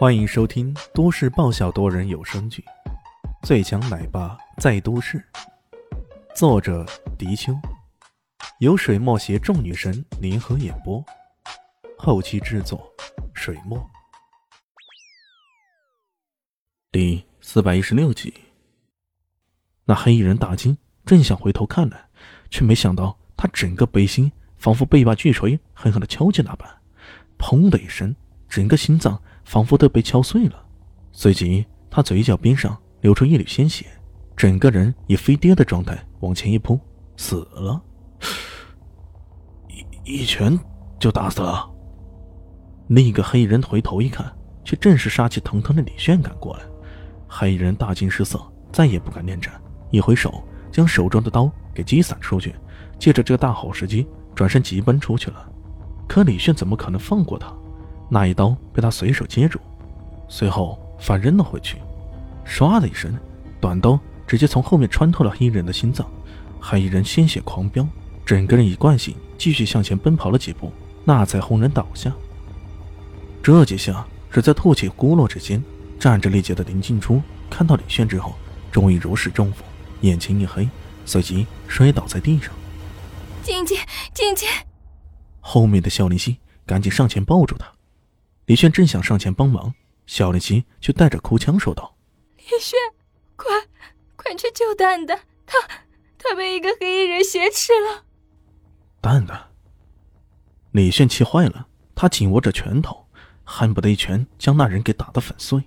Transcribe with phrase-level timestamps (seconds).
[0.00, 2.64] 欢迎收听都市爆笑多人有声剧
[3.46, 5.18] 《最强奶爸在都市》，
[6.34, 6.86] 作者：
[7.18, 7.52] 迪秋，
[8.60, 11.04] 由水墨携众女神联合演播，
[11.98, 12.90] 后期制作：
[13.34, 13.78] 水墨。
[16.90, 18.32] 第四百一十六集，
[19.84, 22.08] 那黑衣人大惊，正想回头看来，
[22.48, 26.66] 却没想到他整个背心仿佛被一把巨锤狠狠的敲击那般，
[27.38, 28.16] 砰的一声，
[28.48, 29.22] 整个心脏。
[29.50, 30.64] 仿佛都被敲碎了，
[31.10, 33.84] 随即他嘴角边上流出一缕鲜血，
[34.36, 36.78] 整个人以飞跌的状态往前一扑，
[37.16, 37.82] 死了。
[39.68, 40.56] 一一拳
[41.00, 41.68] 就打死了。
[42.90, 44.32] 另一个黑衣人回头一看，
[44.64, 46.62] 却正是杀气腾腾的李炫赶过来。
[47.26, 48.40] 黑衣人大惊失色，
[48.72, 49.60] 再也不敢恋战，
[49.90, 52.54] 一挥手将手中的刀给击散出去，
[53.00, 55.50] 借着这个大好时机转身急奔出去了。
[56.06, 57.52] 可李炫怎么可能放过他？
[58.10, 59.58] 那一刀被他随手接住，
[60.28, 61.78] 随后反扔了回去。
[62.44, 63.16] 唰的一声，
[63.60, 66.04] 短刀直接从后面穿透了黑衣人的心脏，
[66.60, 67.86] 黑衣人鲜血狂飙，
[68.26, 70.72] 整个人以惯性继续向前奔跑了几步，
[71.04, 72.12] 那才轰然倒下。
[73.42, 75.62] 这几下只在吐气咕噜之间，
[75.98, 78.34] 站着力竭的林静初看到李炫之后，
[78.72, 79.62] 终于如释重负，
[80.00, 80.68] 眼前一黑，
[81.06, 82.52] 随即摔倒在地上。
[83.42, 83.78] 静静，
[84.12, 84.48] 静静！
[85.40, 87.66] 后面的肖林熙赶紧上前抱住他。
[88.50, 89.72] 李炫正想上前帮忙，
[90.08, 91.94] 小丽琴却带着哭腔说道
[92.36, 92.76] ：“李炫，
[93.36, 93.46] 快，
[94.16, 95.56] 快去救蛋蛋，他，
[96.18, 98.02] 他被一个黑衣人挟持了。”
[99.00, 99.40] 蛋蛋。
[100.72, 103.06] 李炫气坏了，他紧握着拳头，
[103.44, 105.62] 恨不得一拳将那人给打得粉碎。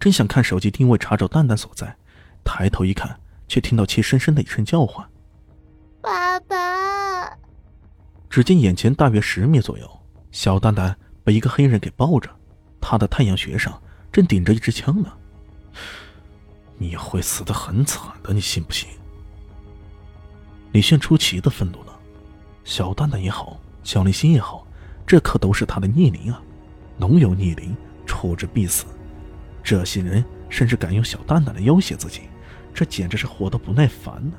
[0.00, 1.96] 正想看手机定位查找蛋蛋所在，
[2.42, 5.08] 抬头一看，却听到其深深的一声叫唤
[6.02, 7.38] ：“爸爸！”
[8.28, 9.88] 只见眼前大约十米左右，
[10.32, 10.98] 小蛋蛋。
[11.28, 12.30] 被一个黑人给抱着，
[12.80, 13.78] 他的太阳穴上
[14.10, 15.12] 正顶着一支枪呢。
[16.78, 18.88] 你会死得很惨的，你信不信？
[20.72, 22.00] 李炫出奇的愤怒了。
[22.64, 24.66] 小蛋蛋也好，小林心也好，
[25.06, 26.40] 这可都是他的逆鳞啊！
[26.96, 28.86] 龙有逆鳞，出之必死。
[29.62, 32.22] 这些人甚至敢用小蛋蛋来要挟自己，
[32.72, 34.32] 这简直是活得不耐烦呢。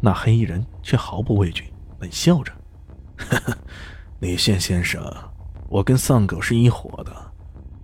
[0.00, 2.52] 那黑衣人却毫不畏惧，冷笑着：“，
[4.18, 5.00] 李炫先生。”
[5.72, 7.16] 我跟丧狗是一伙的，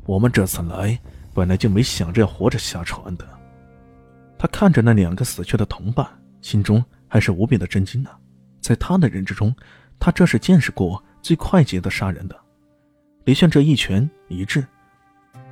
[0.05, 1.01] 我们这次来
[1.33, 3.27] 本来就没想着要活着下船的。
[4.39, 6.07] 他看着那两个死去的同伴，
[6.43, 8.11] 心中还是无比的震惊呢。
[8.61, 9.57] 在他的认知中，
[9.99, 12.39] 他这是见识过最快捷的杀人的。
[13.25, 14.63] 李炫这一拳一掷，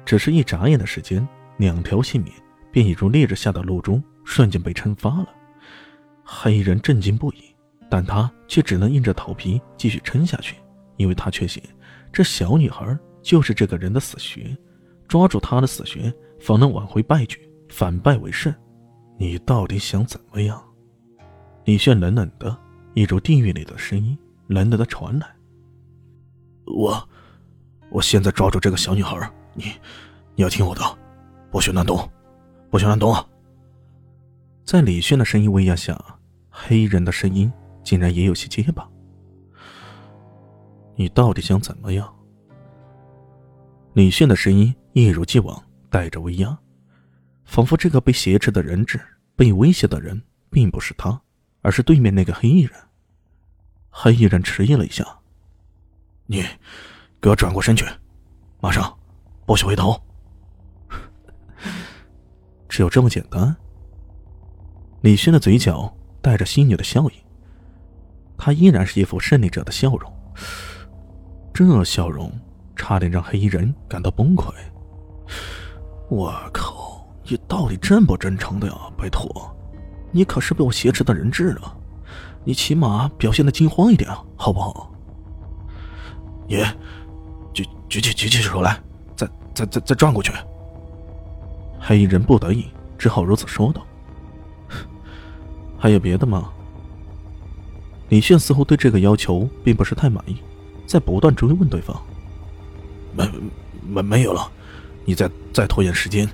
[0.05, 1.27] 只是一眨眼的时间，
[1.57, 2.31] 两条性命
[2.71, 5.29] 便已如烈日下的露珠，瞬间被蒸发了。
[6.23, 7.45] 黑衣人震惊不已，
[7.89, 10.57] 但他却只能硬着头皮继续撑下去，
[10.99, 11.63] 因为他确信。
[12.13, 14.57] 这小女孩就是这个人的死穴，
[15.09, 18.55] 抓住她的死穴，方能挽回败局，反败为胜。
[19.19, 20.63] 你到底想怎么样？
[21.65, 22.57] 李炫冷冷的，
[22.95, 24.17] 一如地狱里的声音
[24.47, 25.27] 冷冷的传来。
[26.67, 27.09] 我，
[27.91, 29.19] 我现在抓住这个小女孩，
[29.55, 29.65] 你，
[30.35, 30.81] 你要听我的，
[31.51, 32.09] 不许乱动，
[32.71, 33.27] 不许乱动啊！
[34.65, 35.99] 在李炫的声音威压下，
[36.51, 37.53] 黑人的声音
[37.83, 38.89] 竟然也有些结巴。
[40.97, 42.13] 你到底想怎么样？
[43.93, 46.59] 李炫的声音一如既往带着威压，
[47.45, 49.01] 仿佛这个被挟持的人质、
[49.37, 50.21] 被威胁的人
[50.51, 51.21] 并不是他，
[51.63, 52.73] 而是对面那个黑衣人。
[53.91, 55.07] 黑衣人迟疑了一下
[56.27, 56.45] ：“你
[57.21, 57.87] 给我转过身去，
[58.61, 58.99] 马上，
[59.47, 59.99] 不许回头。
[62.69, 63.55] ”只有这么简单。
[65.03, 67.13] 李轩的嘴角带着戏谑的笑意，
[68.37, 70.13] 他依然是一副胜利者的笑容。
[71.57, 72.31] 这笑容
[72.77, 74.53] 差点让黑衣人感到崩溃。
[76.11, 78.75] 我靠，你到底真不真诚的呀？
[78.95, 79.27] 拜托，
[80.13, 81.63] 你可是被我挟持的人质呢！
[82.45, 84.93] 你起码表现的惊慌一点，好不好？
[86.47, 86.63] 你
[87.55, 88.79] 举举起举起手来，
[89.17, 90.31] 再再再再转过去。
[91.81, 92.67] 黑衣人不得已
[92.99, 93.81] 只好如此说道。
[95.79, 96.51] 还有别的吗？
[98.11, 100.37] 李炫似乎对这个要求并不是太满意。
[100.87, 102.01] 在不断追问对方，
[103.13, 103.29] 没
[103.87, 104.51] 没没有了，
[105.05, 106.29] 你再再拖延时间，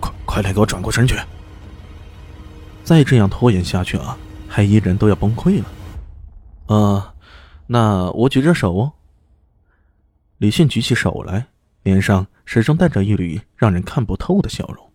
[0.00, 1.16] 快快点给我转过身去！
[2.84, 4.16] 再这样拖延下去啊，
[4.48, 5.66] 黑衣人都要崩溃了。
[6.66, 7.14] 呃，
[7.66, 8.92] 那我举着手哦。
[10.38, 11.46] 李迅举起手来，
[11.82, 14.92] 脸上始终带着一缕让人看不透的笑容。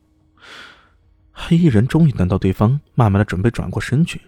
[1.32, 4.22] 黑衣人终于等到对方慢慢的准备转过身去，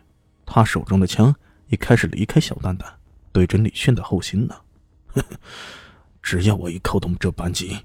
[0.45, 1.35] 他手中的枪
[1.67, 2.91] 也开始离开小蛋蛋。
[3.31, 4.55] 对准李炫的后心呢，
[6.21, 7.77] 只要我一扣动这扳机，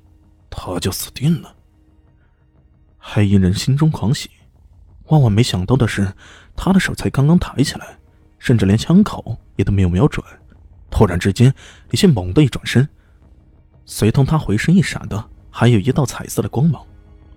[0.50, 1.54] 他就死定了。
[2.98, 4.30] 黑衣人心中狂喜，
[5.06, 6.12] 万万没想到的是，
[6.56, 7.98] 他的手才刚刚抬起来，
[8.38, 10.24] 甚至连枪口也都没有瞄准，
[10.90, 11.54] 突然之间，
[11.90, 12.88] 李现猛地一转身，
[13.84, 16.84] 随同他回身一闪的，还有一道彩色的光芒，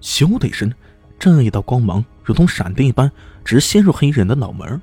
[0.01, 0.73] 咻的一声，
[1.19, 3.11] 这一道光芒如同闪电一般，
[3.45, 4.81] 直陷入黑衣人的脑门。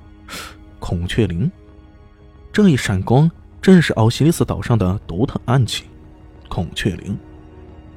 [0.78, 1.50] 孔雀翎，
[2.56, 3.30] 这一闪光
[3.60, 5.84] 正是奥西里斯岛上的独特暗器——
[6.48, 7.14] 孔雀翎。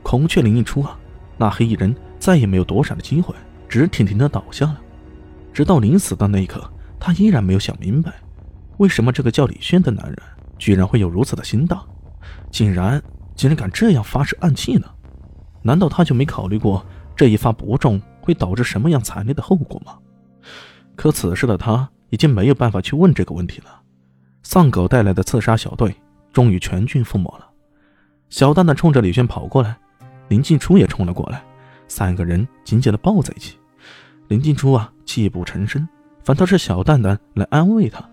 [0.04, 1.00] 孔雀翎一出啊，
[1.38, 3.34] 那黑衣人再也没有躲闪的机会，
[3.70, 4.82] 直挺挺的倒下了。
[5.54, 6.62] 直到临死的那一刻，
[7.00, 8.14] 他依然没有想明白，
[8.80, 10.18] 为什么这个叫李轩的男人
[10.58, 11.82] 居然会有如此的心大，
[12.52, 13.02] 竟然
[13.36, 14.88] 竟然敢这样发射暗器呢？
[15.62, 16.86] 难道他就没考虑过
[17.16, 19.98] 这一发不中会导致什么样惨烈的后果吗？
[20.98, 23.79] 可此时的他已经没有办法去问这个问题了。
[24.51, 25.96] 丧狗带来的刺杀小队
[26.34, 27.48] 终于全军覆没了。
[28.30, 29.78] 小蛋蛋冲着李轩跑过来。
[30.28, 31.44] 林静初也冲了过来，
[31.88, 33.60] 三个人紧紧的抱在一起。
[34.28, 35.88] 林静初啊，泣不成声，
[36.24, 38.04] 反倒是小蛋蛋来安慰他：“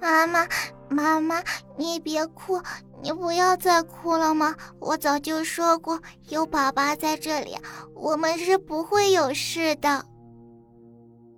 [0.00, 0.46] 妈妈，
[0.88, 1.42] 妈妈，
[1.76, 2.62] 你别哭，
[3.02, 4.54] 你不要再哭了吗？
[4.78, 7.56] 我早就说过，有爸爸在这里，
[7.96, 10.06] 我们是不会有事的。”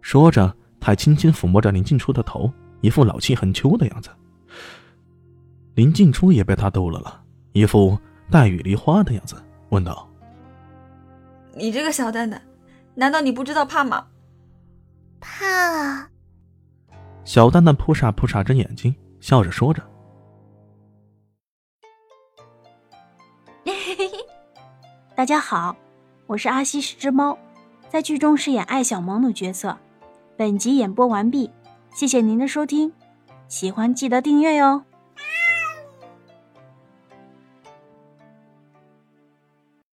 [0.03, 4.11] 说着，他还轻轻抚摸着林静初的头，一副老气横秋的样子。
[5.75, 7.23] 林静初也被他逗乐了，
[7.53, 7.99] 一副
[8.31, 9.37] 带雨梨花的样子。
[9.71, 10.09] 问道
[11.57, 12.41] ：“你这个小蛋蛋，
[12.95, 14.07] 难道你不知道怕吗？”
[15.21, 16.11] 怕啊！
[17.25, 19.83] 小蛋蛋扑闪扑闪着眼睛，笑着说着
[25.17, 25.75] ：“大家好，
[26.27, 27.39] 我是阿西是只猫，
[27.89, 29.77] 在剧中饰演艾小萌的角色。
[30.37, 31.51] 本集演播完毕，
[31.95, 32.93] 谢谢您的收听，
[33.47, 34.83] 喜欢记得订阅哟。”